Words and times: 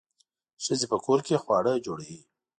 ښځې 0.63 0.85
په 0.91 0.97
کور 1.05 1.19
کې 1.27 1.41
خواړه 1.43 1.73
جوړوي. 1.85 2.19